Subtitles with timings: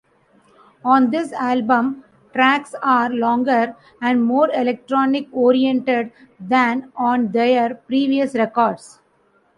[0.83, 2.03] On this album,
[2.33, 8.97] tracks are longer and more electronic-oriented than on their previous records.